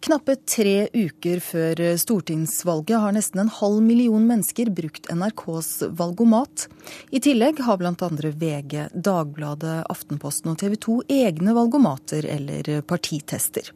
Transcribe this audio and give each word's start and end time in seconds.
Knappe 0.00 0.32
tre 0.48 0.88
uker 0.96 1.42
før 1.44 1.80
stortingsvalget 2.00 3.02
har 3.02 3.12
nesten 3.12 3.42
en 3.42 3.50
halv 3.52 3.82
million 3.84 4.22
mennesker 4.24 4.70
brukt 4.72 5.10
NRKs 5.12 5.90
valgomat. 5.98 6.64
I 7.12 7.20
tillegg 7.20 7.60
har 7.66 7.76
bl.a. 7.76 7.92
VG, 7.92 8.86
Dagbladet, 8.96 9.82
Aftenposten 9.92 10.54
og 10.54 10.56
TV 10.62 10.78
2 10.80 10.96
egne 11.18 11.52
valgomater 11.52 12.24
eller 12.32 12.80
partitester. 12.88 13.68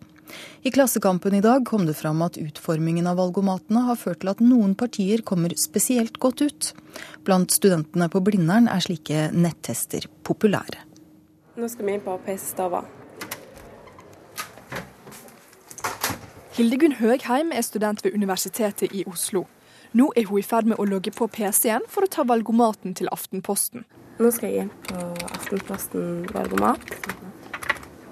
I 0.64 0.72
Klassekampen 0.72 1.36
i 1.36 1.44
dag 1.44 1.68
kom 1.68 1.84
det 1.84 1.98
fram 2.00 2.24
at 2.24 2.40
utformingen 2.40 3.04
av 3.06 3.20
valgomatene 3.20 3.84
har 3.90 4.00
ført 4.00 4.24
til 4.24 4.32
at 4.32 4.40
noen 4.40 4.72
partier 4.80 5.20
kommer 5.28 5.52
spesielt 5.60 6.16
godt 6.24 6.40
ut. 6.40 6.72
Blant 7.28 7.52
studentene 7.52 8.08
på 8.08 8.24
Blindern 8.24 8.72
er 8.72 8.80
slike 8.80 9.28
nettester 9.36 10.08
populære. 10.24 10.88
Nå 11.60 11.68
skal 11.68 11.84
vi 11.84 11.98
inn 11.98 12.06
på 12.08 12.16
PC-staver. 12.24 13.03
Hildegunn 16.54 16.92
Høgheim 17.00 17.48
er 17.50 17.64
student 17.66 18.04
ved 18.04 18.12
Universitetet 18.14 18.92
i 18.94 19.00
Oslo. 19.10 19.40
Nå 19.90 20.12
er 20.14 20.28
hun 20.28 20.38
i 20.38 20.44
ferd 20.46 20.68
med 20.70 20.78
å 20.78 20.84
logge 20.86 21.10
på 21.10 21.26
PC-en 21.26 21.82
for 21.90 22.06
å 22.06 22.10
ta 22.14 22.22
valgomaten 22.30 22.94
til 22.94 23.10
Aftenposten. 23.10 23.82
Nå 24.20 24.30
skal 24.30 24.52
jeg 24.52 24.68
inn 24.68 24.70
på 24.86 25.00
Aftenposten 25.32 26.28
valgomat. 26.30 26.94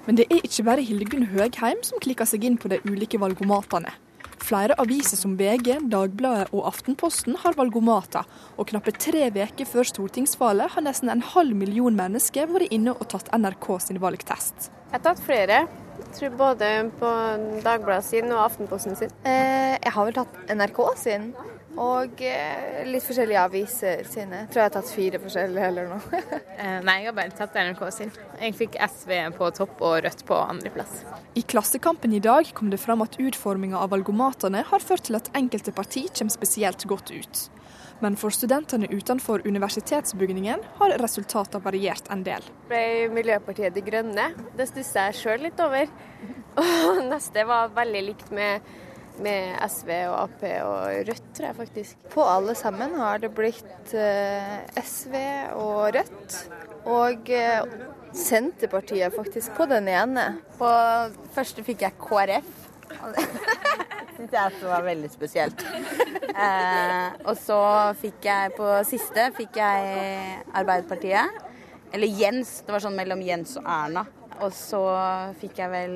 Men 0.03 0.19
det 0.19 0.27
er 0.27 0.43
ikke 0.43 0.67
bare 0.67 0.83
Hildegunn 0.83 1.29
Høgheim 1.31 1.79
som 1.87 2.03
klikker 2.03 2.27
seg 2.27 2.43
inn 2.43 2.59
på 2.59 2.67
de 2.67 2.81
ulike 2.83 3.21
valgomatene. 3.23 3.95
Flere 4.43 4.75
aviser 4.75 5.15
som 5.15 5.39
VG, 5.39 5.79
Dagbladet 5.87 6.51
og 6.51 6.67
Aftenposten 6.67 7.39
har 7.45 7.55
valgomater, 7.55 8.27
og 8.59 8.73
knappe 8.73 8.91
tre 8.99 9.29
uker 9.31 9.71
før 9.71 9.87
stortingsvalget 9.87 10.75
har 10.75 10.89
nesten 10.91 11.15
en 11.15 11.23
halv 11.31 11.55
million 11.55 11.95
mennesker 11.95 12.51
vært 12.51 12.75
inne 12.75 12.91
og 12.91 13.07
tatt 13.15 13.31
NRK 13.31 13.77
sin 13.87 14.03
valgtest. 14.03 14.73
Jeg 14.93 14.99
har 14.99 15.07
tatt 15.07 15.21
flere. 15.25 15.55
Jeg 15.97 16.11
tror 16.13 16.33
både 16.37 16.67
på 16.99 17.11
Dagbladet 17.65 18.05
sin 18.05 18.27
og 18.29 18.43
Aftenposten 18.43 18.93
sin. 18.93 19.09
Eh, 19.25 19.73
jeg 19.81 19.93
har 19.95 20.05
vel 20.05 20.13
tatt 20.13 20.51
NRK 20.53 20.81
sin. 21.01 21.23
Og 21.81 22.21
eh, 22.21 22.83
litt 22.85 23.01
forskjellige 23.01 23.41
aviser 23.41 24.03
sine. 24.05 24.43
Jeg 24.43 24.51
tror 24.53 24.61
jeg 24.61 24.67
har 24.67 24.75
tatt 24.75 24.91
fire 24.93 25.21
forskjellige 25.23 25.71
eller 25.71 25.89
noe. 25.95 26.21
eh, 26.61 26.77
nei, 26.85 26.99
jeg 26.99 27.09
har 27.09 27.17
bare 27.17 27.33
tatt 27.39 27.57
NRK 27.57 27.81
sin. 27.95 28.13
Jeg 28.37 28.53
fikk 28.59 28.77
SV 28.85 29.15
på 29.39 29.49
topp 29.57 29.81
og 29.81 29.97
Rødt 30.05 30.21
på 30.29 30.37
andreplass. 30.43 31.01
I 31.33 31.41
Klassekampen 31.41 32.13
i 32.13 32.21
dag 32.21 32.53
kom 32.53 32.69
det 32.69 32.77
fram 32.83 33.01
at 33.01 33.17
utforminga 33.17 33.81
av 33.81 33.95
valgomatene 33.95 34.61
har 34.69 34.85
ført 34.85 35.09
til 35.09 35.17
at 35.17 35.33
enkelte 35.33 35.73
parti 35.73 36.05
kommer 36.13 36.37
spesielt 36.37 36.85
godt 36.85 37.09
ut. 37.17 37.47
Men 38.03 38.17
for 38.19 38.35
studentene 38.35 38.89
utenfor 38.91 39.45
universitetsbygningen 39.47 40.63
har 40.79 40.95
resultatene 40.99 41.63
variert 41.63 42.09
en 42.11 42.23
del. 42.25 42.43
Ble 42.67 43.07
Miljøpartiet 43.15 43.75
De 43.75 43.83
Grønne. 43.85 44.25
Det 44.57 44.67
stussa 44.67 45.07
jeg 45.07 45.19
sjøl 45.21 45.45
litt 45.45 45.61
over. 45.63 45.87
Og 46.89 46.99
neste 47.07 47.45
var 47.47 47.71
veldig 47.77 48.01
likt 48.09 48.33
med, 48.35 48.67
med 49.23 49.55
SV 49.71 49.93
og 50.09 50.17
Ap 50.17 50.43
og 50.49 51.07
Rødt, 51.07 51.31
tror 51.31 51.47
jeg 51.47 51.59
faktisk. 51.61 52.03
På 52.11 52.27
alle 52.27 52.57
sammen 52.59 52.99
har 52.99 53.23
det 53.23 53.31
blitt 53.37 53.95
eh, 53.95 54.59
SV 54.83 55.15
og 55.55 55.95
Rødt. 55.95 56.39
Og 56.91 57.31
eh, 57.31 57.77
Senterpartiet 58.13 59.15
faktisk 59.15 59.55
på 59.55 59.69
den 59.71 59.87
ene. 59.87 60.33
På 60.59 60.69
første 61.33 61.63
fikk 61.63 61.87
jeg 61.87 62.01
KrF. 62.03 62.51
syns 64.17 64.35
jeg 64.35 64.67
var 64.67 64.85
veldig 64.85 65.11
spesielt. 65.11 65.65
Eh, 66.33 67.09
og 67.29 67.35
så 67.37 67.59
fikk 67.99 68.25
jeg 68.25 68.55
på 68.57 68.69
siste 68.89 69.27
fikk 69.37 69.59
jeg 69.59 70.39
Arbeiderpartiet. 70.49 71.43
Eller 71.93 72.09
Jens. 72.09 72.55
Det 72.65 72.73
var 72.73 72.81
sånn 72.81 72.97
mellom 72.97 73.21
Jens 73.21 73.53
og 73.61 73.67
Erna. 73.69 74.05
Og 74.41 74.49
så 74.57 74.81
fikk 75.37 75.61
jeg 75.61 75.69
vel 75.69 75.95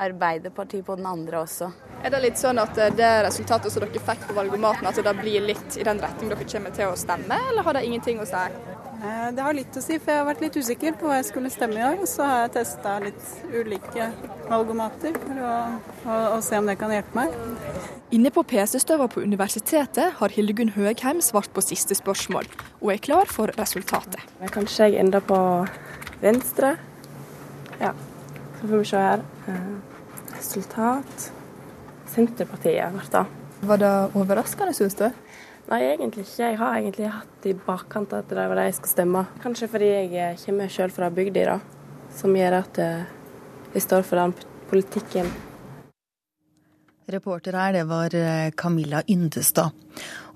Arbeiderpartiet 0.00 0.86
på 0.86 0.96
den 0.96 1.08
andre 1.10 1.42
også. 1.42 1.68
Er 2.00 2.14
det 2.14 2.22
litt 2.24 2.40
sånn 2.40 2.60
at 2.62 2.78
det 2.96 3.10
resultatet 3.26 3.72
som 3.72 3.84
dere 3.84 4.00
fikk 4.00 4.24
på 4.30 4.36
valgomaten, 4.38 4.88
at 4.88 4.96
det 4.96 5.16
blir 5.20 5.44
litt 5.44 5.76
i 5.76 5.84
den 5.84 6.00
retning 6.00 6.32
dere 6.32 6.48
kommer 6.48 6.72
til 6.76 6.88
å 6.88 6.96
stemme, 6.96 7.36
eller 7.50 7.66
har 7.66 7.76
det 7.76 7.84
ingenting 7.84 8.22
å 8.22 8.28
si? 8.28 8.46
Eh, 9.00 9.28
det 9.32 9.44
har 9.44 9.56
litt 9.56 9.76
å 9.76 9.80
si, 9.80 9.96
for 9.96 10.12
jeg 10.12 10.20
har 10.20 10.26
vært 10.28 10.42
litt 10.44 10.56
usikker 10.60 10.96
på 11.00 11.08
hva 11.08 11.20
jeg 11.20 11.30
skulle 11.30 11.50
stemme 11.52 11.78
i 11.78 11.84
år. 11.86 12.02
Og 12.04 12.08
så 12.10 12.26
har 12.26 12.42
jeg 12.44 12.52
testa 12.58 12.98
litt 13.00 13.30
ulike 13.48 14.10
valgomater 14.50 15.16
for 15.22 15.40
å, 15.40 15.54
å, 16.04 16.18
å, 16.36 16.40
se 16.44 16.60
om 16.60 16.68
det 16.68 16.76
kan 16.80 16.92
hjelpe 16.92 17.16
meg. 17.16 17.32
Inne 18.12 18.32
på 18.34 18.44
PC-støva 18.44 19.06
på 19.08 19.22
universitetet 19.24 20.18
har 20.18 20.34
Hildegunn 20.34 20.74
Høgheim 20.74 21.22
svart 21.24 21.52
på 21.54 21.64
siste 21.64 21.96
spørsmål, 21.96 22.48
og 22.82 22.92
er 22.92 23.02
klar 23.02 23.30
for 23.30 23.54
resultatet. 23.56 24.20
Kanskje 24.52 24.90
jeg 24.90 25.00
ender 25.04 25.24
på 25.24 25.38
venstre. 26.20 26.74
Ja, 27.80 27.94
så 28.58 28.66
får 28.66 28.74
vi 28.76 28.88
se 28.92 29.04
her. 29.08 29.28
Eh, 29.48 29.76
resultat 30.36 31.30
Senterpartiet 32.10 32.90
ble 32.90 33.06
det. 33.12 33.26
Var 33.70 33.78
det 33.80 33.92
overraskende, 34.18 34.74
syns 34.74 34.96
du? 34.98 35.06
Nei, 35.70 35.84
egentlig 35.86 36.24
ikke. 36.26 36.48
Jeg 36.48 36.58
har 36.58 36.78
egentlig 36.80 37.12
hatt 37.14 37.46
i 37.46 37.52
bakkant 37.54 38.16
at 38.18 38.30
det 38.30 38.48
var 38.50 38.58
det 38.58 38.70
jeg 38.70 38.80
skal 38.80 38.94
stemme. 38.96 39.26
Kanskje 39.44 39.68
fordi 39.70 39.92
jeg 40.16 40.40
kommer 40.42 40.72
selv 40.72 40.96
fra 40.96 41.10
bygda, 41.14 41.60
som 42.18 42.34
gjør 42.34 42.58
at 42.58 42.80
jeg 43.76 43.84
står 43.86 44.02
for 44.08 44.18
den 44.18 44.34
politikken. 44.70 45.30
Reporter 47.10 47.56
her, 47.58 47.72
det 47.74 47.86
var 47.90 48.14
eh, 48.14 48.50
Camilla 48.54 49.02
Yndestad. 49.10 49.74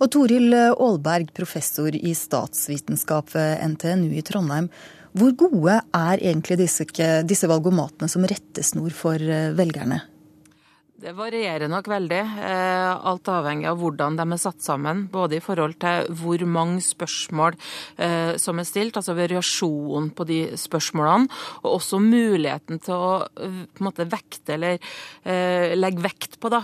Og 0.03 0.11
Toril 0.11 0.55
Aalberg, 0.55 1.31
professor 1.37 1.95
i 1.95 2.15
statsvitenskap 2.19 3.31
ved 3.35 3.63
NTNU 3.75 4.11
i 4.15 4.25
Trondheim. 4.27 4.71
Hvor 5.15 5.37
gode 5.39 5.77
er 5.95 6.19
egentlig 6.19 6.59
disse, 6.65 6.87
disse 7.23 7.51
valgomatene 7.51 8.11
som 8.11 8.27
rettesnor 8.27 8.91
for 8.95 9.23
eh, 9.23 9.53
velgerne? 9.55 10.01
Det 11.05 11.13
varierer 11.13 11.69
nok 11.69 11.89
veldig. 11.93 12.19
Eh, 12.49 13.07
alt 13.11 13.29
avhengig 13.29 13.67
av 13.69 13.77
hvordan 13.77 14.15
de 14.17 14.25
er 14.25 14.41
satt 14.41 14.63
sammen. 14.65 15.03
Både 15.13 15.37
i 15.37 15.43
forhold 15.45 15.77
til 15.83 16.07
hvor 16.17 16.45
mange 16.49 16.81
spørsmål 16.81 17.59
eh, 18.01 18.39
som 18.41 18.57
er 18.57 18.65
stilt, 18.65 18.97
altså 18.97 19.13
variasjonen 19.19 20.09
på 20.17 20.25
de 20.31 20.39
spørsmålene. 20.57 21.29
Og 21.61 21.75
også 21.75 22.01
muligheten 22.01 22.81
til 22.87 22.97
å 22.97 23.13
en 23.37 23.85
måte 23.85 24.09
vekte 24.09 24.57
eller 24.57 24.81
legge 25.77 26.05
vekt 26.05 26.39
på 26.41 26.51
da, 26.53 26.61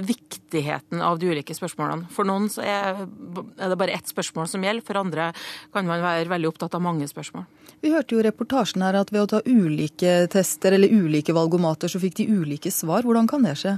viktigheten 0.00 1.02
av 1.04 1.18
de 1.20 1.28
ulike 1.32 1.54
spørsmålene. 1.56 2.08
For 2.12 2.28
noen 2.28 2.48
er, 2.64 3.04
det 3.04 3.78
bare 3.80 3.96
ett 3.96 4.08
spørsmål 4.08 4.48
som 4.48 4.64
gjelder, 4.64 4.84
for 4.86 5.00
andre 5.00 5.30
kan 5.72 5.88
man 5.88 6.04
være 6.04 6.30
veldig 6.32 6.52
opptatt 6.52 6.76
av 6.78 6.84
mange 6.84 7.08
spørsmål. 7.10 7.44
Vi 7.82 7.90
hørte 7.90 8.14
jo 8.14 8.22
reportasjen 8.22 8.84
her 8.86 8.94
at 9.00 9.10
ved 9.10 9.24
å 9.24 9.30
ta 9.32 9.40
ulike 9.42 10.28
tester 10.30 10.76
eller 10.76 10.92
ulike 10.92 11.34
valgomater, 11.34 11.90
så 11.90 11.98
fikk 11.98 12.20
de 12.20 12.28
ulike 12.30 12.70
svar. 12.70 13.02
Hvordan 13.02 13.26
kan 13.26 13.42
det 13.42 13.56
skje? 13.58 13.72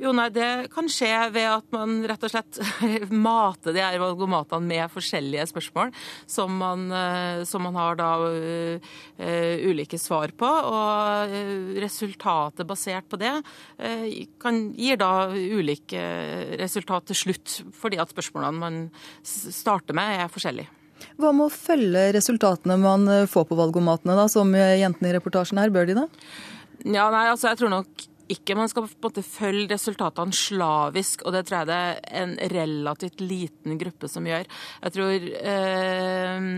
Jo, 0.00 0.14
nei, 0.16 0.30
Det 0.32 0.70
kan 0.72 0.88
skje 0.88 1.10
ved 1.34 1.44
at 1.44 1.74
man 1.74 1.98
rett 2.08 2.22
og 2.24 2.32
slett 2.32 2.58
mater 3.26 3.74
de 3.76 3.82
her 3.84 3.98
valgomatene 4.00 4.64
med 4.64 4.92
forskjellige 4.92 5.44
spørsmål 5.50 5.92
som 6.24 6.54
man, 6.56 6.86
eh, 6.88 7.42
som 7.48 7.66
man 7.66 7.76
har 7.76 7.98
da 8.00 8.08
uh, 8.24 8.94
ulike 9.68 10.00
svar 10.00 10.32
på. 10.32 10.48
Og 10.48 11.36
resultatet 11.84 12.68
basert 12.68 13.10
på 13.12 13.20
det 13.20 13.34
uh, 13.36 14.06
kan, 14.40 14.62
gir 14.72 15.00
da 15.00 15.28
ulike 15.36 16.00
resultat 16.60 17.10
til 17.10 17.20
slutt, 17.26 17.60
fordi 17.76 18.00
at 18.00 18.14
spørsmålene 18.14 18.56
man 18.56 18.82
starter 19.20 19.96
med, 19.96 20.22
er 20.24 20.32
forskjellige. 20.32 20.72
Hva 21.20 21.32
med 21.32 21.48
å 21.48 21.52
følge 21.52 22.10
resultatene 22.16 22.80
man 22.80 23.04
får 23.28 23.46
på 23.48 23.56
valgomatene, 23.56 24.16
da, 24.16 24.26
som 24.32 24.52
jentene 24.56 25.12
i 25.12 25.16
reportasjen 25.16 25.60
her? 25.60 25.72
Bør 25.72 25.88
de 25.88 25.96
det? 25.96 26.08
Ja, 26.88 27.10
nei, 27.12 27.26
altså 27.28 27.50
jeg 27.50 27.60
tror 27.60 27.72
nok 27.72 28.09
ikke 28.30 28.54
man 28.58 28.68
skal 28.70 28.86
på 28.86 28.92
en 28.92 29.06
måte 29.08 29.24
følge 29.26 29.68
resultatene 29.72 30.34
slavisk, 30.36 31.24
og 31.26 31.34
det 31.34 31.44
tror 31.48 31.60
jeg 31.60 31.70
det 31.70 31.78
er 31.78 32.22
en 32.22 32.34
relativt 32.52 33.22
liten 33.22 33.78
gruppe 33.80 34.10
som 34.10 34.26
gjør. 34.28 34.46
Jeg 34.84 34.94
tror 34.94 35.26
eh, 35.40 36.48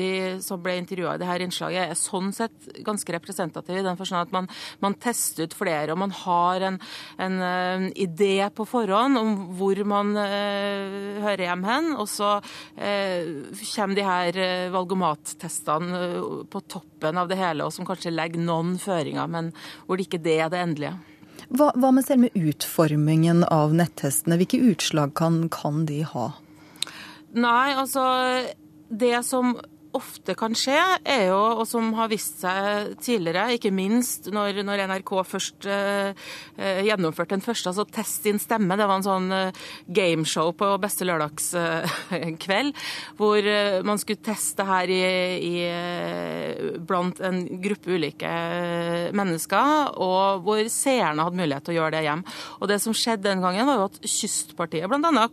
de 0.00 0.10
som 0.44 0.62
ble 0.62 0.76
intervjua 0.80 1.16
i 1.16 1.22
dette 1.22 1.46
innslaget, 1.46 1.92
er 1.92 1.98
sånn 1.98 2.32
sett 2.36 2.70
ganske 2.86 3.14
representative 3.16 3.82
i 3.82 3.86
den 3.86 3.98
forstand 4.00 4.28
at 4.28 4.34
man, 4.34 4.48
man, 4.82 4.96
tester 5.00 5.48
ut 5.48 5.56
flere, 5.56 5.92
og 5.92 6.00
man 6.02 6.14
har 6.22 6.66
en, 6.66 6.78
en 7.22 7.36
uh, 7.40 7.86
idé 7.94 8.48
på 8.54 8.66
forhånd 8.68 9.20
om 9.20 9.30
hvor 9.58 9.80
man 9.88 10.12
uh, 10.18 11.20
hører 11.24 11.46
hjem 11.46 11.64
hen, 11.68 11.92
og 11.96 12.08
så 12.10 12.32
uh, 12.40 13.60
kommer 13.70 13.96
de 13.96 14.08
her 14.08 14.40
valgomattestene 14.74 16.02
på 16.50 16.64
toppen 16.68 17.20
av 17.20 17.30
det 17.30 17.40
hele, 17.40 17.66
og 17.66 17.74
som 17.74 17.88
kanskje 17.88 18.12
legger 18.14 18.44
noen 18.44 18.76
føringer, 18.80 19.30
men 19.30 19.54
hvor 19.86 19.96
det 19.96 20.08
ikke 20.08 20.24
det 20.24 20.40
er 20.40 20.52
det 20.52 20.60
endelige. 20.64 20.98
Hva, 21.50 21.72
hva 21.74 21.90
med 21.90 22.06
selve 22.06 22.30
utformingen 22.38 23.42
av 23.50 23.74
nettestene? 23.74 24.38
Hvilke 24.38 24.60
utslag 24.70 25.14
kan, 25.18 25.42
kan 25.50 25.84
de 25.88 26.02
ha? 26.06 26.30
Nei, 27.34 27.74
altså 27.74 28.04
Det 28.90 29.20
som 29.26 29.56
ofte 29.96 30.34
kan 30.38 30.54
skje, 30.56 30.78
er 31.08 31.26
jo, 31.30 31.38
og 31.60 31.64
som 31.68 31.90
har 31.98 32.10
vist 32.10 32.40
seg 32.42 32.94
tidligere, 33.02 33.56
ikke 33.56 33.72
minst 33.74 34.28
når, 34.32 34.62
når 34.66 34.84
NRK 34.90 35.12
først 35.26 35.66
eh, 35.70 36.28
gjennomførte 36.86 37.34
den 37.36 37.44
første, 37.44 37.70
altså 37.70 37.86
Test 37.90 38.26
din 38.26 38.38
stemme. 38.40 38.76
Det 38.78 38.86
var 38.86 39.00
en 39.00 39.06
sånn 39.06 39.28
eh, 39.34 39.60
gameshow 39.90 40.52
på 40.56 40.68
beste 40.82 41.06
lørdagskveld, 41.08 42.72
eh, 42.74 42.90
hvor 43.18 43.50
man 43.86 44.00
skulle 44.00 44.22
teste 44.24 44.66
her 44.68 44.90
i, 44.92 45.00
i, 45.50 45.54
blant 46.86 47.20
en 47.24 47.42
gruppe 47.62 47.96
ulike 47.96 48.30
mennesker, 49.16 49.94
og 50.00 50.46
hvor 50.46 50.62
seerne 50.72 51.26
hadde 51.26 51.40
mulighet 51.40 51.66
til 51.66 51.74
å 51.74 51.78
gjøre 51.80 51.94
det 51.96 52.04
hjem. 52.06 52.24
Og 52.60 52.70
det 52.70 52.78
som 52.84 52.96
skjedde 52.96 53.28
den 53.28 53.44
gangen, 53.44 53.66
var 53.68 53.80
jo 53.80 53.88
at 53.90 54.00
Kystpartiet 54.06 54.90
bl.a. 54.90 55.26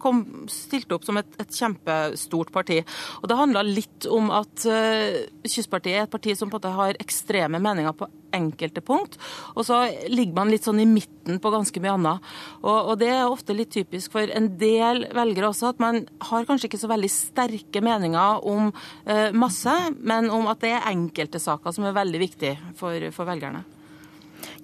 stilte 0.51 0.97
opp 0.97 1.07
som 1.07 1.19
et, 1.21 1.29
et 1.41 1.53
kjempestort 1.61 2.51
parti. 2.55 2.81
Og 3.21 3.29
det 3.29 3.39
handla 3.39 3.65
litt 3.67 4.07
om 4.11 4.31
at 4.33 4.46
uh, 4.67 5.17
Kystpartiet 5.47 5.95
er 5.95 6.05
et 6.05 6.13
parti 6.13 6.35
som 6.37 6.49
på 6.49 6.57
en 6.57 6.61
måte 6.61 6.73
har 6.77 6.99
ekstreme 7.03 7.61
meninger 7.63 7.95
på 7.97 8.09
enkelte 8.37 8.83
punkt, 8.83 9.15
og 9.55 9.63
så 9.65 9.85
ligger 10.11 10.35
man 10.35 10.51
litt 10.51 10.65
sånn 10.67 10.81
i 10.83 10.87
midten 10.89 11.39
på 11.41 11.51
ganske 11.53 11.81
mye 11.81 11.93
annet. 11.95 12.27
Og, 12.59 12.91
og 12.91 12.99
det 13.01 13.09
er 13.13 13.23
ofte 13.25 13.55
litt 13.55 13.71
typisk 13.73 14.13
for 14.17 14.27
en 14.35 14.51
del 14.59 15.05
velgere 15.15 15.51
også, 15.53 15.71
at 15.71 15.81
man 15.83 16.03
har 16.29 16.49
kanskje 16.49 16.71
ikke 16.71 16.81
så 16.81 16.91
veldig 16.91 17.11
sterke 17.13 17.83
meninger 17.83 18.43
om 18.47 18.69
uh, 18.73 19.29
masse, 19.35 19.73
men 19.99 20.29
om 20.33 20.51
at 20.51 20.61
det 20.63 20.75
er 20.75 20.91
enkelte 20.91 21.41
saker 21.41 21.75
som 21.75 21.87
er 21.87 21.97
veldig 21.97 22.23
viktige 22.27 22.75
for, 22.79 23.09
for 23.15 23.29
velgerne. 23.29 23.63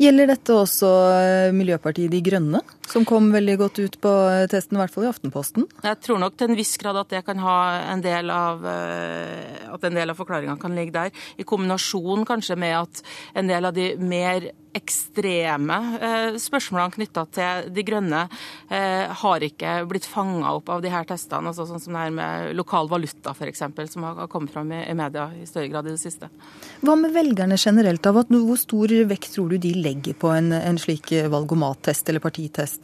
Gjelder 0.01 0.29
dette 0.33 0.55
også 0.57 0.89
eh, 1.13 1.53
Miljøpartiet 1.55 2.11
De 2.11 2.21
Grønne, 2.25 2.61
som 2.93 3.05
kom 3.09 3.31
veldig 3.33 3.57
godt 3.61 3.81
ut 3.81 3.99
på 4.03 4.11
eh, 4.29 4.45
testen, 4.51 4.77
i 4.77 4.83
hvert 4.83 4.93
fall 4.93 5.07
i 5.07 5.11
Aftenposten? 5.11 5.67
Jeg 5.83 5.99
tror 6.05 6.21
nok 6.21 6.37
til 6.37 6.51
en 6.51 6.59
viss 6.59 6.75
grad 6.81 6.99
at 7.01 7.13
det 7.13 7.23
kan 7.27 7.41
ha 7.41 7.57
en 7.93 8.03
del 8.05 8.29
av 8.33 8.65
eh, 8.69 9.69
at 9.73 9.87
en 9.87 9.97
del 9.97 10.13
av 10.13 10.19
forklaringa 10.19 10.57
kan 10.61 10.75
ligge 10.77 10.95
der. 10.95 11.23
I 11.37 11.47
kombinasjon 11.47 12.27
kanskje 12.29 12.59
med 12.59 12.77
at 12.83 13.01
en 13.39 13.49
del 13.49 13.69
av 13.69 13.77
de 13.77 13.93
mer 14.01 14.51
ekstreme 14.73 15.77
eh, 16.01 16.37
spørsmålene 16.41 16.95
knytta 16.95 17.23
til 17.33 17.67
De 17.73 17.83
grønne 17.85 18.23
eh, 18.73 19.11
har 19.21 19.45
ikke 19.45 19.75
blitt 19.89 20.07
fanga 20.09 20.55
opp 20.57 20.71
av 20.73 20.81
de 20.83 20.91
her 20.93 21.05
testene, 21.09 21.51
altså 21.51 21.67
sånn 21.69 21.81
som 21.83 21.93
det 21.93 22.05
her 22.07 22.15
med 22.15 22.55
lokal 22.57 22.89
valuta 22.91 23.35
f.eks., 23.35 23.63
som 23.93 24.07
har 24.07 24.27
kommet 24.31 24.53
fram 24.53 24.71
i, 24.73 24.81
i 24.89 24.97
media 24.97 25.29
i 25.37 25.45
større 25.49 25.69
grad 25.71 25.89
i 25.89 25.93
det 25.93 26.01
siste. 26.01 26.29
Hva 26.81 26.97
med 26.99 27.13
velgerne 27.15 27.57
generelt? 27.59 28.05
av 28.09 28.17
Hvor 28.33 28.59
stor 28.59 28.91
vekt 29.07 29.33
tror 29.35 29.53
du 29.53 29.57
de 29.61 29.73
legger 29.77 30.17
på 30.17 30.33
en, 30.33 30.51
en 30.57 30.79
slik 30.81 31.13
valgomattest 31.31 32.09
eller 32.09 32.23
partitest? 32.23 32.82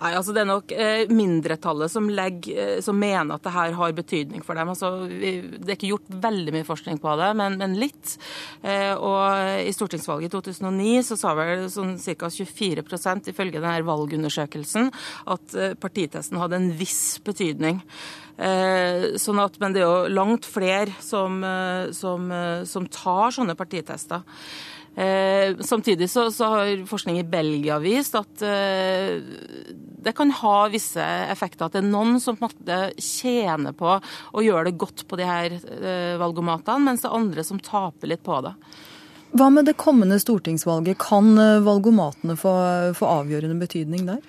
Nei, 0.00 0.12
altså 0.16 0.32
Det 0.34 0.42
er 0.42 0.48
nok 0.48 0.72
eh, 0.74 1.10
mindretallet 1.12 1.92
som, 1.92 2.08
legger, 2.12 2.76
eh, 2.76 2.80
som, 2.84 2.98
mener 2.98 3.36
at 3.36 3.44
det 3.44 3.52
her 3.54 3.76
har 3.76 3.94
betydning 3.96 4.44
for 4.46 4.58
dem. 4.58 4.72
Altså, 4.72 4.90
det 5.08 5.68
er 5.68 5.76
ikke 5.76 5.92
gjort 5.92 6.14
veldig 6.24 6.54
mye 6.56 6.66
forskning 6.68 7.00
på 7.02 7.14
det, 7.20 7.28
men, 7.38 7.58
men 7.60 7.76
litt. 7.80 8.16
Eh, 8.64 8.92
og 8.96 9.62
I 9.68 9.74
stortingsvalget 9.74 10.30
i 10.30 10.34
2009 10.34 11.04
så 11.10 11.18
sa 11.20 11.36
vel 11.38 11.68
sånn 11.72 11.94
ca. 12.00 12.32
24% 12.32 13.30
ifølge 13.32 13.60
denne 13.60 13.86
valgundersøkelsen 13.86 14.90
at 15.32 15.56
partitesten 15.82 16.40
hadde 16.40 16.58
en 16.58 16.68
viss 16.78 17.20
betydning. 17.24 17.82
Eh, 18.42 19.12
sånn 19.20 19.40
at, 19.42 19.58
men 19.62 19.76
det 19.76 19.82
er 19.82 19.88
jo 19.88 20.12
langt 20.12 20.48
flere 20.48 20.94
som, 21.04 21.42
som, 21.94 22.30
som 22.68 22.88
tar 22.90 23.34
sånne 23.36 23.56
partitester. 23.58 24.24
Eh, 24.94 25.56
samtidig 25.64 26.10
så, 26.10 26.30
så, 26.30 26.44
har 26.44 26.86
forskning 26.86 27.18
i 27.18 27.24
Belgia 27.24 27.78
vist 27.80 28.16
at 28.18 28.42
eh, 28.44 29.22
det 30.04 30.12
kan 30.16 30.30
ha 30.42 30.56
visse 30.72 31.04
effekter. 31.32 31.66
At 31.66 31.76
det 31.76 31.80
er 31.80 31.88
noen 31.88 32.20
som 32.20 32.36
på 32.36 32.44
en 32.44 32.52
måte 32.52 32.80
tjener 33.00 33.76
på 33.76 33.94
å 33.96 34.44
gjøre 34.44 34.68
det 34.68 34.80
godt 34.80 35.06
på 35.08 35.16
de 35.20 35.28
her 35.28 35.56
eh, 35.56 36.16
valgomatene, 36.20 36.90
mens 36.90 37.04
det 37.04 37.08
er 37.08 37.20
andre 37.22 37.46
som 37.46 37.62
taper 37.62 38.12
litt 38.12 38.24
på 38.26 38.42
det. 38.44 38.52
Hva 39.32 39.48
med 39.48 39.64
det 39.64 39.78
kommende 39.80 40.20
stortingsvalget? 40.20 41.00
Kan 41.00 41.32
eh, 41.40 41.62
valgomatene 41.64 42.36
få, 42.36 42.52
få 42.98 43.14
avgjørende 43.22 43.56
betydning 43.62 44.04
der? 44.10 44.20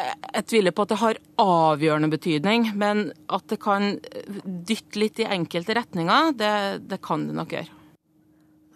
Jeg 0.00 0.46
tviler 0.48 0.72
på 0.72 0.84
at 0.84 0.92
det 0.92 1.00
har 1.00 1.18
avgjørende 1.40 2.08
betydning, 2.12 2.70
men 2.80 3.10
at 3.32 3.48
det 3.52 3.60
kan 3.60 3.94
dytte 4.44 5.00
litt 5.00 5.20
i 5.20 5.28
enkelte 5.28 5.76
retninger, 5.76 6.32
det, 6.36 6.54
det 6.88 7.00
kan 7.04 7.28
det 7.28 7.36
nok 7.36 7.52
gjøre. 7.56 7.79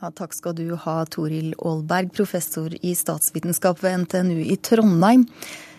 Ja, 0.03 0.11
takk 0.11 0.35
skal 0.35 0.57
du 0.59 0.75
ha, 0.75 0.97
Toril 1.07 1.55
Aalberg, 1.59 2.11
professor 2.13 2.73
i 2.83 2.95
statsvitenskap 2.99 3.83
ved 3.85 4.05
NTNU 4.05 4.43
i 4.43 4.57
Trondheim. 4.57 5.25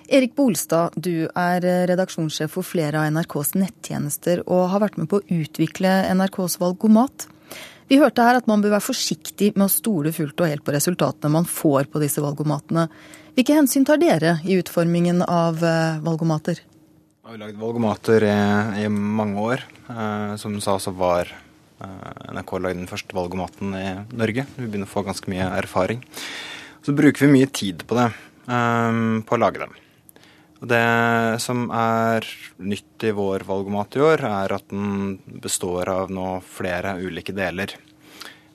Erik 0.08 0.36
Bolstad, 0.38 0.96
du 0.96 1.28
er 1.34 1.66
redaksjonssjef 1.90 2.52
for 2.56 2.66
flere 2.66 3.02
av 3.02 3.12
NRKs 3.14 3.56
nettjenester 3.58 4.44
og 4.46 4.70
har 4.72 4.84
vært 4.86 5.00
med 5.02 5.10
på 5.12 5.20
å 5.20 5.40
utvikle 5.42 5.94
NRKs 6.14 6.60
valgomat. 6.62 7.28
Vi 7.90 8.00
hørte 8.02 8.26
her 8.26 8.40
at 8.40 8.48
man 8.50 8.64
bør 8.64 8.78
være 8.78 8.88
forsiktig 8.88 9.52
med 9.56 9.68
å 9.68 9.74
stole 9.74 10.14
fullt 10.16 10.42
og 10.42 10.50
helt 10.50 10.66
på 10.66 10.74
resultatene 10.74 11.34
man 11.36 11.46
får 11.50 11.92
på 11.94 12.02
disse 12.02 12.24
valgomatene. 12.24 12.88
Hvilke 13.36 13.58
hensyn 13.58 13.86
tar 13.86 14.02
dere 14.02 14.40
i 14.46 14.58
utformingen 14.62 15.22
av 15.26 15.62
eh, 15.62 16.02
valgomater? 16.06 16.62
Vi 17.26 17.34
har 17.34 17.42
lagd 17.42 17.60
valgomater 17.62 18.26
i, 18.26 18.38
i 18.86 18.90
mange 18.90 19.50
år. 19.54 19.66
Eh, 19.90 20.38
som 20.42 20.56
du 20.56 20.64
sa, 20.64 20.80
så 20.82 20.94
var 20.96 21.30
Eh, 21.30 21.45
NRK 21.80 22.60
lagde 22.62 22.80
den 22.80 22.90
første 22.90 23.16
valgomaten 23.16 23.74
i 23.76 23.88
Norge. 24.16 24.46
Vi 24.56 24.68
begynner 24.68 24.88
å 24.88 24.94
få 24.94 25.04
ganske 25.06 25.32
mye 25.32 25.48
erfaring. 25.58 26.04
Så 26.86 26.94
bruker 26.96 27.26
vi 27.26 27.34
mye 27.34 27.50
tid 27.52 27.84
på 27.88 27.98
det, 27.98 28.12
um, 28.48 29.24
på 29.26 29.36
å 29.36 29.42
lage 29.42 29.64
dem. 29.64 29.74
Og 30.62 30.70
det 30.72 30.86
som 31.44 31.66
er 31.76 32.28
nytt 32.64 33.04
i 33.04 33.12
vår 33.16 33.44
valgomat 33.48 33.98
i 33.98 34.04
år, 34.06 34.24
er 34.24 34.56
at 34.56 34.70
den 34.72 35.18
består 35.44 35.92
av 35.92 36.14
nå 36.14 36.38
flere 36.48 36.96
ulike 37.04 37.36
deler. 37.36 37.76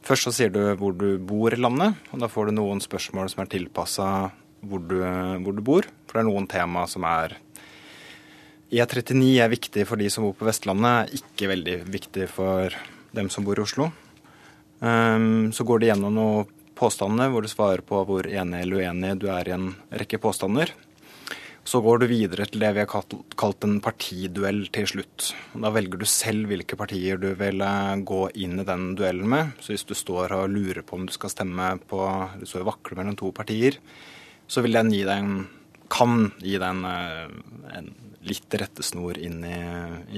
Først 0.07 0.27
så 0.27 0.33
sier 0.33 0.55
du 0.55 0.63
hvor 0.81 0.97
du 0.97 1.19
bor 1.19 1.53
i 1.53 1.61
landet, 1.61 1.99
og 2.11 2.23
da 2.23 2.31
får 2.31 2.49
du 2.49 2.57
noen 2.57 2.81
spørsmål 2.81 3.29
som 3.31 3.45
er 3.45 3.51
tilpassa 3.53 4.09
hvor, 4.65 4.81
hvor, 4.81 5.53
du 5.53 5.61
bor. 5.65 5.87
For 6.09 6.17
det 6.17 6.25
er 6.25 6.31
noen 6.31 6.49
tema 6.51 6.87
som 6.89 7.05
er 7.09 7.37
E39 8.71 9.29
er 9.43 9.51
viktig 9.53 9.85
for 9.87 10.01
de 10.01 10.09
som 10.13 10.25
bor 10.25 10.35
på 10.39 10.47
Vestlandet, 10.49 11.13
ikke 11.21 11.51
veldig 11.51 11.77
viktig 11.91 12.31
for 12.31 12.75
dem 13.17 13.31
som 13.33 13.47
bor 13.47 13.59
i 13.59 13.65
Oslo. 13.65 13.91
Um, 14.81 15.51
så 15.53 15.67
går 15.69 15.81
det 15.81 15.91
gjennom 15.91 16.15
noen 16.17 16.53
påstander 16.81 17.29
hvor 17.29 17.45
du 17.45 17.51
svarer 17.53 17.83
på 17.85 17.99
hvor 18.09 18.25
enig 18.25 18.63
eller 18.65 18.81
uenig 18.81 19.19
du 19.21 19.27
er 19.33 19.51
i 19.51 19.57
en 19.57 19.75
rekke 19.93 20.21
påstander. 20.23 20.73
Så 21.61 21.83
går 21.85 22.01
du 22.01 22.07
videre 22.09 22.47
til 22.49 22.63
det 22.63 22.71
vi 22.73 22.81
har 22.81 22.89
kalt 23.39 23.67
en 23.67 23.77
partiduell 23.85 24.63
til 24.73 24.89
slutt. 24.89 25.27
Da 25.53 25.69
velger 25.75 26.01
du 26.01 26.07
selv 26.09 26.49
hvilke 26.49 26.79
partier 26.81 27.21
du 27.21 27.29
vil 27.39 27.61
eh, 27.61 28.01
gå 28.09 28.23
inn 28.41 28.63
i 28.63 28.67
den 28.67 28.95
duellen 28.99 29.29
med. 29.29 29.53
Så 29.61 29.75
hvis 29.75 29.85
du 29.87 29.93
står 29.95 30.33
og 30.39 30.49
lurer 30.51 30.81
på 30.87 30.97
om 30.97 31.05
du 31.07 31.13
skal 31.13 31.33
stemme 31.35 31.75
på 31.91 32.01
Du 32.41 32.47
står 32.49 32.65
og 32.65 32.73
vakler 32.73 33.03
mellom 33.03 33.19
to 33.21 33.29
partier, 33.37 33.77
så 34.49 34.65
vil 34.65 34.79
den 34.81 34.91
gi 34.95 35.05
deg 35.05 35.21
en 35.21 35.35
kan 35.91 36.31
gi 36.39 36.55
deg 36.55 36.69
en, 36.71 36.85
eh, 36.87 37.77
en 37.77 37.93
litt 38.23 38.57
rettesnor 38.63 39.19
inn 39.19 39.45
i, 39.45 39.61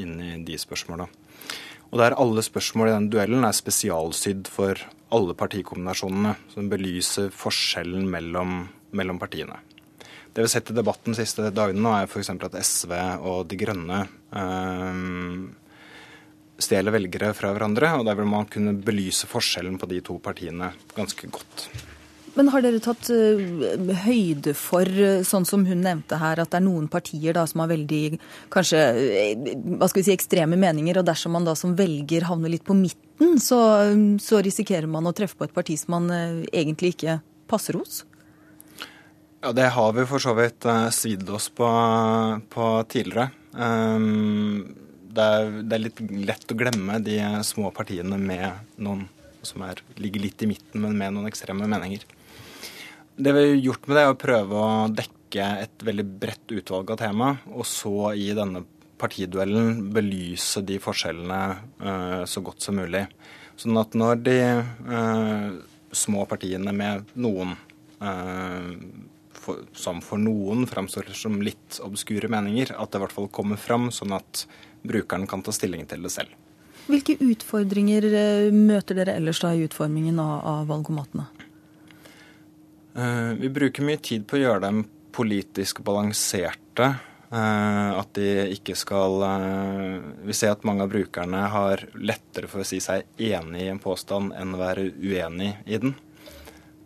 inn 0.03 0.19
i 0.21 0.33
de 0.45 0.59
spørsmåla. 0.61 1.09
Og 1.93 2.01
der 2.01 2.17
alle 2.17 2.43
spørsmål 2.45 2.89
i 2.89 2.95
den 2.95 3.11
duellen 3.13 3.45
er 3.45 3.57
spesialsydd 3.57 4.49
for 4.49 4.81
alle 5.13 5.35
partikombinasjonene, 5.37 6.35
som 6.55 6.71
belyser 6.73 7.29
forskjellen 7.37 8.07
mellom, 8.09 8.63
mellom 8.97 9.21
partiene. 9.21 9.59
Det 10.33 10.41
vi 10.41 10.47
har 10.47 10.55
sett 10.55 10.73
i 10.73 10.77
debatten 10.79 11.13
de 11.13 11.21
siste 11.21 11.51
dagene, 11.53 11.83
nå 11.85 11.93
er 11.93 12.09
f.eks. 12.09 12.31
at 12.33 12.57
SV 12.65 12.95
og 13.21 13.43
De 13.51 13.59
Grønne 13.61 13.99
øh, 14.41 15.43
stjeler 16.57 16.97
velgere 16.97 17.35
fra 17.37 17.53
hverandre. 17.53 17.93
og 17.99 18.07
Der 18.09 18.17
vil 18.17 18.31
man 18.31 18.49
kunne 18.49 18.73
belyse 18.81 19.29
forskjellen 19.29 19.77
på 19.77 19.91
de 19.93 20.01
to 20.01 20.17
partiene 20.25 20.73
ganske 20.97 21.29
godt. 21.29 21.69
Men 22.33 22.49
har 22.49 22.65
dere 22.65 22.81
tatt 22.81 23.11
uh, 23.13 23.41
høyde 24.07 24.55
for, 24.57 24.89
uh, 24.89 25.21
sånn 25.27 25.45
som 25.49 25.67
hun 25.69 25.83
nevnte 25.85 26.17
her, 26.21 26.41
at 26.41 26.53
det 26.53 26.63
er 26.63 26.65
noen 26.65 26.87
partier 26.93 27.37
da, 27.37 27.45
som 27.49 27.61
har 27.61 27.73
veldig 27.75 28.17
kanskje 28.53 28.81
uh, 28.81 29.51
hva 29.77 29.89
skal 29.91 30.01
vi 30.01 30.07
si, 30.07 30.15
ekstreme 30.17 30.57
meninger, 30.61 31.01
og 31.01 31.09
dersom 31.09 31.37
man 31.37 31.49
da 31.49 31.55
som 31.59 31.77
velger 31.77 32.25
havner 32.31 32.55
litt 32.55 32.65
på 32.65 32.77
midten, 32.79 33.37
så, 33.43 33.61
så 34.23 34.41
risikerer 34.45 34.89
man 34.91 35.09
å 35.09 35.13
treffe 35.17 35.37
på 35.39 35.49
et 35.49 35.55
parti 35.55 35.77
som 35.81 35.99
man 35.99 36.09
egentlig 36.49 36.95
ikke 36.97 37.21
passer 37.51 37.77
hos? 37.77 38.03
Ja, 39.43 39.53
det 39.53 39.69
har 39.75 39.93
vi 39.93 40.07
for 40.09 40.23
så 40.23 40.33
vidt 40.39 40.65
svidd 40.95 41.29
oss 41.35 41.51
på, 41.53 41.69
på 42.49 42.67
tidligere. 42.89 43.29
Um, 43.53 44.63
det, 45.13 45.23
er, 45.23 45.51
det 45.67 45.77
er 45.77 45.83
litt 45.83 46.03
lett 46.31 46.55
å 46.55 46.57
glemme 46.57 47.01
de 47.05 47.19
små 47.45 47.73
partiene 47.75 48.17
med 48.17 48.79
noen 48.81 49.05
som 49.45 49.65
er, 49.67 49.83
ligger 50.01 50.23
litt 50.23 50.43
i 50.43 50.49
midten, 50.55 50.81
men 50.81 50.97
med 50.97 51.17
noen 51.17 51.29
ekstreme 51.29 51.69
meninger. 51.69 52.07
Det 53.17 53.33
vi 53.33 53.43
har 53.45 53.59
gjort 53.61 53.87
med 53.87 53.97
det, 53.97 54.03
er 54.03 54.13
å 54.15 54.21
prøve 54.21 54.61
å 54.61 54.69
dekke 54.89 55.49
et 55.65 55.85
veldig 55.85 56.05
bredt 56.23 56.55
utvalg 56.55 56.93
av 56.95 57.01
tema, 57.01 57.35
og 57.53 57.67
så 57.69 58.13
i 58.17 58.31
denne 58.37 58.65
partiduellen 59.03 59.89
belyse 59.93 60.63
de 60.67 60.79
forskjellene 60.83 61.41
uh, 61.83 62.23
så 62.29 62.43
godt 62.45 62.65
som 62.65 62.79
mulig. 62.79 63.05
Sånn 63.59 63.79
at 63.81 63.97
når 63.99 64.23
de 64.25 64.37
uh, 64.63 65.49
små 65.93 66.27
partiene 66.31 66.75
med 66.77 67.11
noen 67.21 67.57
uh, 68.03 68.71
for, 69.43 69.67
som 69.75 70.01
for 70.05 70.23
noen 70.23 70.65
framstår 70.71 71.11
som 71.19 71.41
litt 71.43 71.81
obskure 71.83 72.31
meninger, 72.33 72.75
at 72.79 72.93
det 72.93 73.01
i 73.01 73.05
hvert 73.05 73.17
fall 73.17 73.31
kommer 73.35 73.61
fram, 73.61 73.91
sånn 73.95 74.15
at 74.17 74.47
brukeren 74.87 75.29
kan 75.31 75.43
ta 75.45 75.55
stilling 75.55 75.85
til 75.91 76.07
det 76.07 76.15
selv. 76.15 76.39
Hvilke 76.89 77.15
utfordringer 77.23 78.05
møter 78.55 78.99
dere 78.99 79.15
ellers 79.21 79.39
da 79.43 79.53
i 79.55 79.63
utformingen 79.67 80.19
av, 80.23 80.41
av 80.43 80.71
valgomatene? 80.71 81.29
Vi 82.93 83.49
bruker 83.49 83.87
mye 83.87 84.01
tid 84.05 84.27
på 84.29 84.37
å 84.37 84.43
gjøre 84.43 84.63
dem 84.67 84.83
politisk 85.17 85.81
balanserte. 85.87 86.91
At 87.33 88.11
de 88.19 88.27
ikke 88.53 88.75
skal 88.77 89.23
Vi 90.29 90.37
ser 90.37 90.53
at 90.53 90.67
mange 90.69 90.85
av 90.85 90.93
brukerne 90.93 91.41
har 91.55 91.87
lettere 91.97 92.51
for 92.53 92.61
å 92.61 92.69
si 92.69 92.83
seg 92.85 93.09
enig 93.17 93.63
i 93.65 93.71
en 93.73 93.81
påstand 93.81 94.35
enn 94.37 94.53
å 94.53 94.61
være 94.61 94.91
uenig 95.01 95.55
i 95.65 95.81
den. 95.81 95.95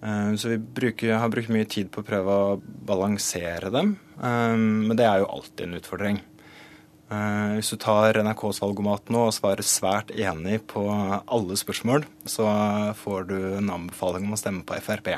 Eh, 0.03 0.35
så 0.35 0.49
vi 0.49 0.59
bruker, 0.59 1.15
har 1.15 1.29
brukt 1.33 1.53
mye 1.53 1.67
tid 1.69 1.91
på 1.93 2.03
å 2.03 2.07
prøve 2.07 2.33
å 2.33 2.57
balansere 2.61 3.73
dem. 3.75 3.97
Eh, 4.21 4.57
men 4.57 4.97
det 4.99 5.07
er 5.09 5.23
jo 5.23 5.31
alltid 5.39 5.67
en 5.67 5.79
utfordring. 5.81 6.21
Eh, 7.07 7.55
hvis 7.57 7.71
du 7.73 7.79
tar 7.81 8.19
NRKs 8.23 8.61
valgomat 8.63 9.13
nå 9.15 9.27
og 9.29 9.35
svarer 9.35 9.67
svært 9.67 10.13
enig 10.15 10.61
på 10.71 10.85
alle 10.91 11.59
spørsmål, 11.59 12.07
så 12.27 12.51
får 12.99 13.31
du 13.31 13.39
en 13.57 13.73
anbefaling 13.79 14.27
om 14.27 14.37
å 14.37 14.41
stemme 14.41 14.67
på 14.67 14.79
Frp. 14.83 15.17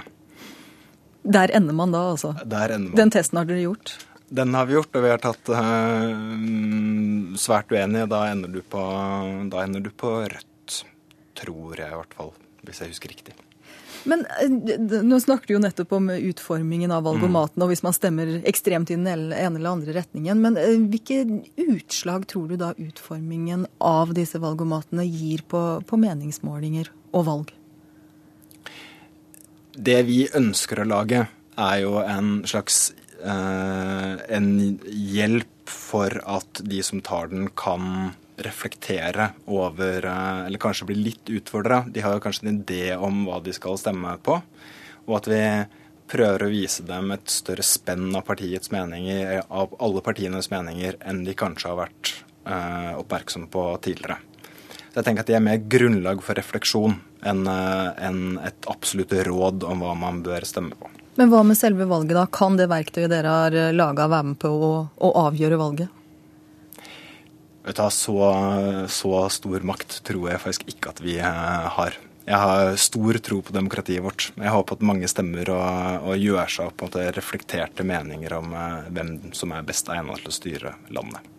Der 1.23 1.51
ender 1.57 1.75
man 1.77 1.93
da, 1.93 2.11
altså? 2.13 2.35
Der 2.45 2.75
ender 2.77 2.93
man. 2.93 2.99
Den 2.99 3.11
testen 3.15 3.41
har 3.41 3.49
dere 3.49 3.65
gjort? 3.65 3.97
Den 4.29 4.53
har 4.55 4.69
vi 4.69 4.77
gjort, 4.77 4.93
og 4.93 5.05
vi 5.05 5.11
har 5.11 5.21
tatt 5.25 5.51
uh, 5.51 6.13
svært 7.41 7.73
uenige. 7.73 8.09
Da 8.13 8.27
ender, 8.29 8.53
du 8.53 8.61
på, 8.61 8.85
da 9.49 9.65
ender 9.65 9.85
du 9.85 9.91
på 9.91 10.19
rødt, 10.21 10.81
tror 11.39 11.81
jeg 11.81 11.89
i 11.89 12.01
hvert 12.03 12.17
fall, 12.19 12.35
hvis 12.69 12.83
jeg 12.85 12.93
husker 12.93 13.15
riktig. 13.15 13.37
Men 14.09 14.25
eh, 14.41 14.79
nå 15.05 15.19
snakker 15.21 15.49
du 15.49 15.55
jo 15.57 15.63
nettopp 15.63 15.93
om 15.97 16.11
utformingen 16.13 16.93
av 16.95 17.07
valgomaten, 17.09 17.59
mm. 17.59 17.65
og 17.65 17.73
hvis 17.73 17.85
man 17.85 17.97
stemmer 17.97 18.31
ekstremt 18.49 18.93
i 18.93 18.99
den 18.99 19.09
ene 19.09 19.35
eller 19.35 19.71
andre 19.73 19.97
retningen. 19.97 20.41
Men 20.45 20.59
eh, 20.61 20.77
hvilke 20.79 21.23
utslag 21.65 22.29
tror 22.31 22.53
du 22.53 22.59
da 22.61 22.75
utformingen 22.77 23.67
av 23.85 24.15
disse 24.17 24.41
valgomatene 24.43 25.07
gir 25.09 25.45
på, 25.49 25.65
på 25.89 26.01
meningsmålinger 26.01 26.93
og 27.13 27.27
valg? 27.29 27.55
Det 29.79 30.01
vi 30.09 30.25
ønsker 30.35 30.81
å 30.83 30.89
lage, 30.91 31.27
er 31.59 31.77
jo 31.85 32.01
en 32.03 32.41
slags 32.51 32.89
eh, 33.23 34.15
en 34.35 34.49
hjelp 34.91 35.71
for 35.71 36.17
at 36.27 36.63
de 36.67 36.81
som 36.83 37.03
tar 37.05 37.31
den, 37.31 37.47
kan 37.55 38.11
reflektere 38.39 39.33
over 39.47 40.07
eh, 40.07 40.47
Eller 40.47 40.63
kanskje 40.63 40.89
bli 40.91 40.99
litt 41.11 41.31
utfordra. 41.31 41.85
De 41.87 42.03
har 42.03 42.17
jo 42.17 42.25
kanskje 42.25 42.49
en 42.49 42.59
idé 42.59 42.97
om 42.97 43.23
hva 43.29 43.39
de 43.45 43.55
skal 43.55 43.79
stemme 43.79 44.17
på. 44.23 44.41
Og 45.07 45.17
at 45.21 45.31
vi 45.31 45.43
prøver 46.11 46.47
å 46.47 46.51
vise 46.51 46.83
dem 46.89 47.13
et 47.15 47.31
større 47.31 47.67
spenn 47.67 48.11
av 48.17 48.25
partiets 48.27 48.73
meninger, 48.75 49.45
av 49.47 49.77
alle 49.79 50.03
partienes 50.03 50.51
meninger, 50.51 50.99
enn 51.07 51.23
de 51.27 51.37
kanskje 51.39 51.71
har 51.71 51.83
vært 51.85 52.15
eh, 52.49 52.95
oppmerksomme 52.99 53.51
på 53.53 53.69
tidligere. 53.85 54.19
Så 54.99 55.05
jeg 55.05 55.13
tenker 55.13 55.23
at 55.23 55.29
de 55.31 55.35
er 55.39 55.43
mer 55.47 55.59
grunnlag 55.71 56.23
for 56.27 56.35
refleksjon 56.35 56.97
enn 57.31 57.45
eh, 57.47 57.91
en 58.03 58.17
et 58.43 58.67
absolutt 58.67 59.13
råd 59.29 59.63
om 59.71 59.85
hva 59.85 59.93
man 59.95 60.25
bør 60.27 60.43
stemme 60.43 60.75
på. 60.75 60.91
Men 61.15 61.31
hva 61.31 61.45
med 61.47 61.55
selve 61.55 61.87
valget, 61.87 62.17
da? 62.19 62.25
Kan 62.35 62.59
det 62.59 62.67
verktøyet 62.67 63.13
dere 63.13 63.31
har 63.31 63.55
eh, 63.55 63.71
laga 63.71 64.09
være 64.11 64.33
med 64.33 64.41
på 64.43 64.51
å, 64.51 64.73
å 64.91 65.13
avgjøre 65.23 65.61
valget? 65.63 65.95
Vet 67.69 67.79
du, 67.79 67.85
så, 67.95 68.19
så 68.91 69.23
stor 69.39 69.71
makt 69.71 70.01
tror 70.11 70.33
jeg 70.33 70.43
faktisk 70.49 70.67
ikke 70.75 70.97
at 70.97 71.07
vi 71.07 71.15
eh, 71.23 71.71
har. 71.79 72.03
Jeg 72.27 72.43
har 72.49 72.75
stor 72.91 73.23
tro 73.23 73.39
på 73.39 73.55
demokratiet 73.55 74.03
vårt. 74.03 74.33
Jeg 74.35 74.57
håper 74.57 74.81
at 74.81 74.87
mange 74.91 75.15
stemmer 75.15 75.55
og, 75.55 76.11
og 76.11 76.27
gjør 76.27 76.57
seg 76.59 76.73
opp 76.73 76.83
på 76.83 77.07
reflekterte 77.23 77.87
meninger 77.87 78.35
om 78.43 78.51
hvem 78.91 79.19
som 79.31 79.55
er 79.55 79.71
best 79.71 79.95
egnet 79.95 80.27
til 80.27 80.35
å 80.35 80.41
styre 80.43 80.79
landet. 80.91 81.38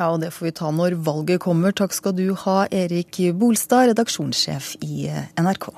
Ja, 0.00 0.08
og 0.10 0.20
det 0.22 0.32
får 0.34 0.48
vi 0.48 0.54
ta 0.56 0.70
når 0.74 0.96
valget 1.04 1.42
kommer. 1.44 1.74
Takk 1.76 1.94
skal 1.94 2.16
du 2.16 2.32
ha, 2.44 2.62
Erik 2.72 3.20
Bolstad, 3.38 3.92
redaksjonssjef 3.92 4.74
i 4.82 5.08
NRK. 5.38 5.70